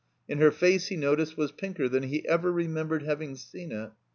And 0.27 0.39
her 0.41 0.49
face, 0.49 0.87
he 0.87 0.95
noticed, 0.95 1.37
was 1.37 1.51
pinker 1.51 1.87
than 1.87 2.01
he 2.01 2.27
ever 2.27 2.51
remembered 2.51 3.03
having 3.03 3.35
seen 3.35 3.71
it. 3.71 3.91